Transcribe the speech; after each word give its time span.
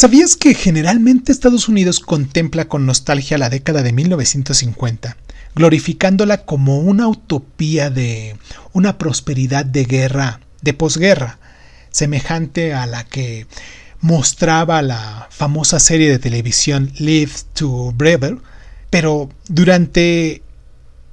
¿Sabías 0.00 0.34
que 0.34 0.54
generalmente 0.54 1.30
Estados 1.30 1.68
Unidos 1.68 2.00
contempla 2.00 2.68
con 2.68 2.86
nostalgia 2.86 3.36
la 3.36 3.50
década 3.50 3.82
de 3.82 3.92
1950, 3.92 5.18
glorificándola 5.54 6.46
como 6.46 6.78
una 6.78 7.06
utopía 7.06 7.90
de 7.90 8.34
una 8.72 8.96
prosperidad 8.96 9.66
de 9.66 9.84
guerra, 9.84 10.40
de 10.62 10.72
posguerra, 10.72 11.38
semejante 11.90 12.72
a 12.72 12.86
la 12.86 13.04
que 13.04 13.46
mostraba 14.00 14.80
la 14.80 15.28
famosa 15.30 15.78
serie 15.78 16.08
de 16.08 16.18
televisión 16.18 16.94
Live 16.96 17.32
to 17.52 17.92
Brever, 17.92 18.38
pero 18.88 19.28
durante 19.48 20.42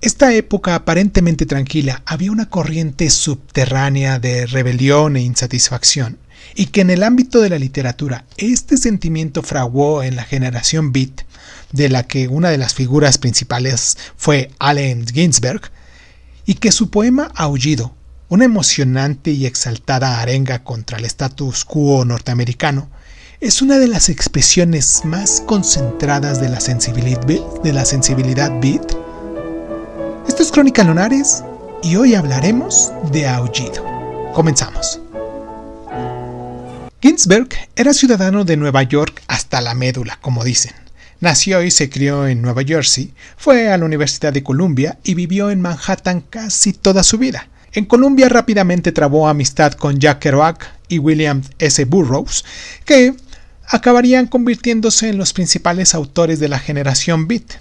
esta 0.00 0.32
época 0.32 0.76
aparentemente 0.76 1.44
tranquila 1.44 2.04
había 2.06 2.30
una 2.30 2.50
corriente 2.50 3.10
subterránea 3.10 4.20
de 4.20 4.46
rebelión 4.46 5.16
e 5.16 5.22
insatisfacción, 5.22 6.18
y 6.54 6.66
que 6.66 6.80
en 6.80 6.90
el 6.90 7.02
ámbito 7.02 7.40
de 7.40 7.50
la 7.50 7.58
literatura 7.58 8.24
este 8.36 8.76
sentimiento 8.76 9.42
fraguó 9.42 10.02
en 10.02 10.16
la 10.16 10.24
generación 10.24 10.92
Beat, 10.92 11.22
de 11.72 11.88
la 11.88 12.04
que 12.04 12.28
una 12.28 12.50
de 12.50 12.58
las 12.58 12.74
figuras 12.74 13.18
principales 13.18 13.96
fue 14.16 14.50
Allen 14.58 15.06
Ginsberg, 15.06 15.70
y 16.46 16.54
que 16.54 16.72
su 16.72 16.90
poema 16.90 17.30
Aullido, 17.34 17.94
una 18.28 18.44
emocionante 18.44 19.30
y 19.30 19.46
exaltada 19.46 20.20
arenga 20.20 20.62
contra 20.64 20.98
el 20.98 21.04
status 21.04 21.64
quo 21.64 22.04
norteamericano, 22.04 22.88
es 23.40 23.60
una 23.60 23.78
de 23.78 23.88
las 23.88 24.08
expresiones 24.08 25.02
más 25.04 25.42
concentradas 25.46 26.40
de 26.40 26.48
la 26.48 26.60
sensibilidad, 26.60 27.26
beat. 28.60 28.96
Esto 30.26 30.42
es 30.42 30.50
Crónica 30.50 30.82
Lunares 30.84 31.44
y 31.82 31.96
hoy 31.96 32.14
hablaremos 32.14 32.92
de 33.12 33.28
Aullido. 33.28 33.84
Comenzamos. 34.32 35.05
Ginsberg 37.16 37.48
era 37.76 37.94
ciudadano 37.94 38.44
de 38.44 38.58
Nueva 38.58 38.82
York 38.82 39.22
hasta 39.26 39.62
la 39.62 39.72
médula, 39.72 40.18
como 40.20 40.44
dicen. 40.44 40.74
Nació 41.18 41.62
y 41.62 41.70
se 41.70 41.88
crió 41.88 42.26
en 42.26 42.42
Nueva 42.42 42.62
Jersey, 42.62 43.14
fue 43.38 43.70
a 43.72 43.78
la 43.78 43.86
Universidad 43.86 44.34
de 44.34 44.42
Columbia 44.42 44.98
y 45.02 45.14
vivió 45.14 45.50
en 45.50 45.62
Manhattan 45.62 46.20
casi 46.20 46.74
toda 46.74 47.02
su 47.02 47.16
vida. 47.16 47.48
En 47.72 47.86
Columbia 47.86 48.28
rápidamente 48.28 48.92
trabó 48.92 49.28
amistad 49.28 49.72
con 49.72 49.98
Jack 49.98 50.18
Kerouac 50.18 50.70
y 50.88 50.98
William 50.98 51.40
S. 51.58 51.86
Burroughs, 51.86 52.44
que 52.84 53.14
acabarían 53.66 54.26
convirtiéndose 54.26 55.08
en 55.08 55.16
los 55.16 55.32
principales 55.32 55.94
autores 55.94 56.38
de 56.38 56.48
la 56.48 56.58
generación 56.58 57.26
Beat. 57.28 57.60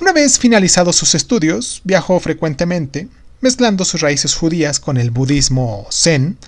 Una 0.00 0.14
vez 0.14 0.38
finalizados 0.38 0.96
sus 0.96 1.14
estudios, 1.14 1.82
viajó 1.84 2.18
frecuentemente, 2.20 3.08
mezclando 3.42 3.84
sus 3.84 4.00
raíces 4.00 4.34
judías 4.34 4.80
con 4.80 4.96
el 4.96 5.10
budismo 5.10 5.86
zen, 5.92 6.38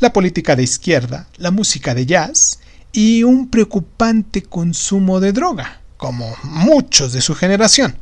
la 0.00 0.12
política 0.12 0.56
de 0.56 0.62
izquierda, 0.62 1.28
la 1.36 1.50
música 1.50 1.94
de 1.94 2.06
jazz 2.06 2.60
y 2.92 3.22
un 3.22 3.48
preocupante 3.48 4.42
consumo 4.42 5.20
de 5.20 5.32
droga, 5.32 5.80
como 5.96 6.34
muchos 6.44 7.12
de 7.12 7.20
su 7.20 7.34
generación. 7.34 7.96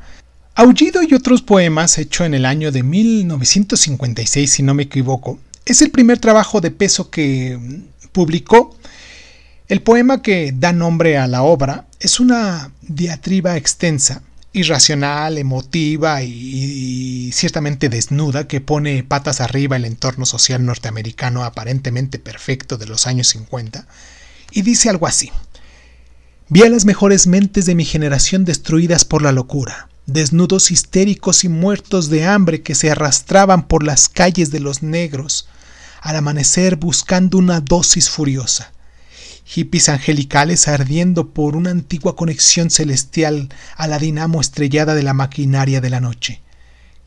Aullido 0.54 1.02
y 1.02 1.12
otros 1.14 1.42
poemas, 1.42 1.98
hecho 1.98 2.24
en 2.24 2.34
el 2.34 2.46
año 2.46 2.72
de 2.72 2.82
1956, 2.82 4.50
si 4.50 4.62
no 4.62 4.74
me 4.74 4.84
equivoco, 4.84 5.38
es 5.66 5.82
el 5.82 5.90
primer 5.90 6.18
trabajo 6.18 6.60
de 6.60 6.70
peso 6.70 7.10
que 7.10 7.58
publicó. 8.12 8.74
El 9.68 9.82
poema 9.82 10.22
que 10.22 10.54
da 10.56 10.72
nombre 10.72 11.18
a 11.18 11.26
la 11.26 11.42
obra 11.42 11.86
es 12.00 12.20
una 12.20 12.70
diatriba 12.82 13.56
extensa, 13.56 14.22
irracional, 14.56 15.38
emotiva 15.38 16.22
y, 16.22 17.30
ciertamente 17.32 17.88
desnuda 17.88 18.48
que 18.48 18.60
pone 18.60 19.02
patas 19.02 19.40
arriba 19.40 19.76
el 19.76 19.84
entorno 19.84 20.26
social 20.26 20.64
norteamericano 20.64 21.44
aparentemente 21.44 22.18
perfecto 22.18 22.78
de 22.78 22.86
los 22.86 23.06
años 23.06 23.28
50 23.28 23.86
y 24.52 24.62
dice 24.62 24.88
algo 24.88 25.06
así. 25.06 25.30
Vi 26.48 26.62
a 26.62 26.70
las 26.70 26.84
mejores 26.84 27.26
mentes 27.26 27.66
de 27.66 27.74
mi 27.74 27.84
generación 27.84 28.44
destruidas 28.44 29.04
por 29.04 29.22
la 29.22 29.32
locura 29.32 29.88
desnudos 30.06 30.70
histéricos 30.70 31.44
y 31.44 31.48
muertos 31.48 32.08
de 32.08 32.24
hambre 32.24 32.62
que 32.62 32.74
se 32.74 32.90
arrastraban 32.90 33.66
por 33.66 33.82
las 33.82 34.08
calles 34.08 34.50
de 34.50 34.60
los 34.60 34.82
negros, 34.82 35.48
al 36.00 36.16
amanecer 36.16 36.76
buscando 36.76 37.38
una 37.38 37.60
dosis 37.60 38.08
furiosa. 38.08 38.72
Hippies 39.46 39.88
angelicales 39.88 40.68
ardiendo 40.68 41.30
por 41.30 41.56
una 41.56 41.70
antigua 41.70 42.16
conexión 42.16 42.68
celestial 42.68 43.48
a 43.76 43.86
la 43.86 43.98
dinamo 43.98 44.40
estrellada 44.40 44.94
de 44.94 45.02
la 45.02 45.14
maquinaria 45.14 45.80
de 45.80 45.88
la 45.88 46.00
noche. 46.00 46.42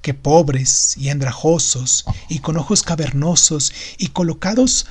Que 0.02 0.14
pobres 0.14 0.96
y 0.98 1.10
andrajosos 1.10 2.06
y 2.30 2.40
con 2.40 2.58
ojos 2.58 2.82
cavernosos 2.82 3.74
y 3.98 4.08
colocados 4.08 4.88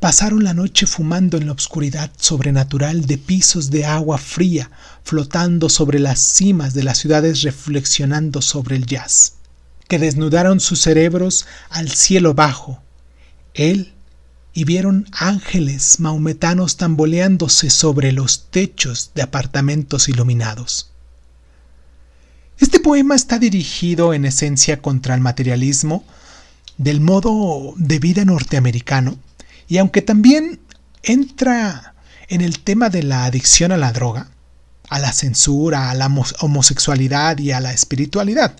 Pasaron 0.00 0.44
la 0.44 0.54
noche 0.54 0.86
fumando 0.86 1.38
en 1.38 1.46
la 1.46 1.52
oscuridad 1.52 2.12
sobrenatural 2.16 3.06
de 3.06 3.18
pisos 3.18 3.68
de 3.68 3.84
agua 3.84 4.16
fría, 4.18 4.70
flotando 5.02 5.68
sobre 5.68 5.98
las 5.98 6.20
cimas 6.20 6.72
de 6.72 6.84
las 6.84 6.98
ciudades 6.98 7.42
reflexionando 7.42 8.40
sobre 8.40 8.76
el 8.76 8.86
jazz, 8.86 9.34
que 9.88 9.98
desnudaron 9.98 10.60
sus 10.60 10.82
cerebros 10.82 11.46
al 11.68 11.90
cielo 11.90 12.34
bajo. 12.34 12.80
Él 13.54 13.92
y 14.58 14.64
vieron 14.64 15.06
ángeles 15.12 16.00
maometanos 16.00 16.78
tamboleándose 16.78 17.70
sobre 17.70 18.10
los 18.10 18.50
techos 18.50 19.12
de 19.14 19.22
apartamentos 19.22 20.08
iluminados. 20.08 20.90
Este 22.58 22.80
poema 22.80 23.14
está 23.14 23.38
dirigido 23.38 24.14
en 24.14 24.24
esencia 24.24 24.82
contra 24.82 25.14
el 25.14 25.20
materialismo 25.20 26.02
del 26.76 27.00
modo 27.00 27.72
de 27.76 28.00
vida 28.00 28.24
norteamericano, 28.24 29.16
y 29.68 29.78
aunque 29.78 30.02
también 30.02 30.58
entra 31.04 31.94
en 32.26 32.40
el 32.40 32.58
tema 32.58 32.90
de 32.90 33.04
la 33.04 33.26
adicción 33.26 33.70
a 33.70 33.76
la 33.76 33.92
droga, 33.92 34.28
a 34.88 34.98
la 34.98 35.12
censura, 35.12 35.88
a 35.88 35.94
la 35.94 36.12
homosexualidad 36.40 37.38
y 37.38 37.52
a 37.52 37.60
la 37.60 37.72
espiritualidad. 37.72 38.56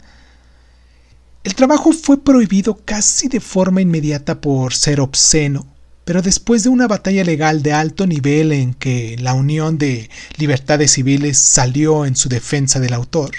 El 1.42 1.56
trabajo 1.56 1.90
fue 1.90 2.22
prohibido 2.22 2.78
casi 2.84 3.26
de 3.26 3.40
forma 3.40 3.80
inmediata 3.80 4.40
por 4.40 4.74
ser 4.74 5.00
obsceno, 5.00 5.66
pero 6.08 6.22
después 6.22 6.62
de 6.62 6.70
una 6.70 6.88
batalla 6.88 7.22
legal 7.22 7.62
de 7.62 7.74
alto 7.74 8.06
nivel 8.06 8.52
en 8.52 8.72
que 8.72 9.18
la 9.20 9.34
Unión 9.34 9.76
de 9.76 10.08
Libertades 10.38 10.92
Civiles 10.92 11.36
salió 11.36 12.06
en 12.06 12.16
su 12.16 12.30
defensa 12.30 12.80
del 12.80 12.94
autor, 12.94 13.32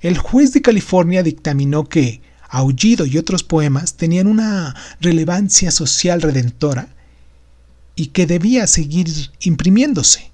el 0.00 0.18
juez 0.18 0.52
de 0.52 0.62
California 0.62 1.22
dictaminó 1.22 1.88
que 1.88 2.20
Aullido 2.48 3.06
y 3.06 3.18
otros 3.18 3.44
poemas 3.44 3.94
tenían 3.94 4.26
una 4.26 4.74
relevancia 5.00 5.70
social 5.70 6.22
redentora 6.22 6.88
y 7.94 8.06
que 8.06 8.26
debía 8.26 8.66
seguir 8.66 9.06
imprimiéndose. 9.38 10.32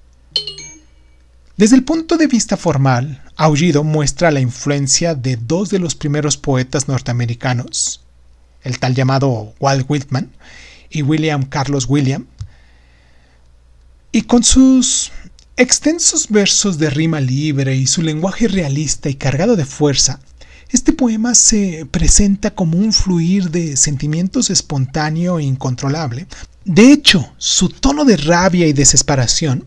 Desde 1.59 1.77
el 1.77 1.84
punto 1.84 2.17
de 2.17 2.28
vista 2.28 2.57
formal, 2.57 3.23
Aullido 3.37 3.84
muestra 3.84 4.31
la 4.31 4.41
influencia 4.41 5.15
de 5.15 5.37
dos 5.37 5.69
de 5.69 5.81
los 5.81 5.95
primeros 5.95 6.39
poetas 6.39 6.89
norteamericanos, 6.89 8.01
el 8.62 8.78
tal 8.78 8.95
llamado 8.95 9.53
Walt 9.61 9.84
Whitman 9.87 10.31
y 10.91 11.03
William 11.03 11.44
Carlos 11.44 11.87
William, 11.88 12.26
y 14.12 14.22
con 14.22 14.43
sus 14.43 15.12
extensos 15.56 16.28
versos 16.28 16.78
de 16.78 16.91
rima 16.91 17.21
libre 17.21 17.76
y 17.76 17.87
su 17.87 18.03
lenguaje 18.03 18.49
realista 18.49 19.09
y 19.09 19.15
cargado 19.15 19.56
de 19.56 19.66
fuerza, 19.66 20.21
este 20.71 20.93
poema 20.93 21.34
se 21.34 21.87
presenta 21.91 22.50
como 22.50 22.78
un 22.78 22.93
fluir 22.93 23.50
de 23.50 23.77
sentimientos 23.77 24.50
espontáneo 24.50 25.38
e 25.38 25.44
incontrolable. 25.44 26.27
De 26.65 26.93
hecho, 26.93 27.32
su 27.38 27.71
tono 27.71 28.04
de 28.04 28.19
rabia 28.19 28.66
y 28.66 28.75
desesperación 28.75 29.65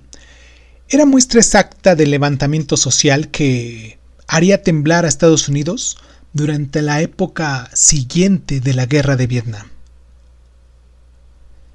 era 0.89 1.05
muestra 1.05 1.39
exacta 1.39 1.95
del 1.95 2.11
levantamiento 2.11 2.77
social 2.77 3.29
que 3.29 3.97
haría 4.27 4.61
temblar 4.61 5.05
a 5.05 5.07
Estados 5.07 5.49
Unidos 5.49 5.97
durante 6.33 6.81
la 6.81 7.01
época 7.01 7.69
siguiente 7.73 8.59
de 8.59 8.73
la 8.73 8.85
guerra 8.85 9.15
de 9.15 9.27
Vietnam. 9.27 9.67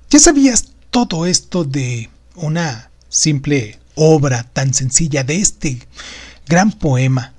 ¿Ya 0.09 0.21
sabías 0.21 0.69
todo 0.91 1.27
esto 1.27 1.65
de 1.65 2.11
una 2.37 2.91
simple 3.09 3.79
obra 3.97 4.45
tan 4.53 4.73
sencilla 4.73 5.25
de 5.25 5.37
este 5.37 5.81
gran 6.47 6.71
poema 6.71 7.35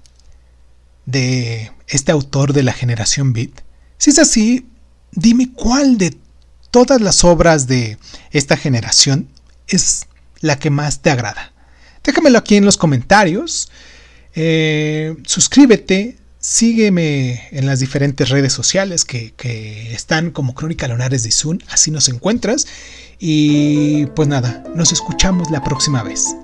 de 1.06 1.72
este 1.88 2.12
autor 2.12 2.52
de 2.52 2.64
la 2.64 2.74
generación 2.74 3.32
Beat? 3.32 3.62
Si 3.98 4.10
es 4.10 4.20
así, 4.20 4.68
dime 5.12 5.54
cuál 5.54 5.98
de 5.98 6.18
todas 6.70 7.00
las 7.00 7.24
obras 7.24 7.68
de 7.68 7.98
esta 8.32 8.58
generación 8.58 9.30
es 9.68 10.08
la 10.42 10.60
que 10.60 10.70
más 10.70 11.02
te 11.02 11.10
agrada. 11.10 11.54
Déjamelo 12.04 12.38
aquí 12.38 12.58
en 12.58 12.66
los 12.66 12.78
comentarios. 12.78 13.72
Eh, 14.36 15.16
suscríbete, 15.26 16.18
sígueme 16.48 17.50
en 17.52 17.66
las 17.66 17.80
diferentes 17.80 18.30
redes 18.30 18.54
sociales 18.54 19.04
que, 19.04 19.34
están 19.92 20.32
como 20.32 20.56
Crónica 20.56 20.88
Lonares 20.88 21.24
de 21.24 21.32
Zoom, 21.32 21.60
así 21.68 21.92
nos 21.92 22.08
encuentras. 22.08 22.68
Y 23.20 24.06
pues 24.16 24.28
nada, 24.30 24.64
nos 24.76 24.94
escuchamos 24.94 25.52
la 25.52 25.64
próxima 25.64 26.04
vez. 26.04 26.36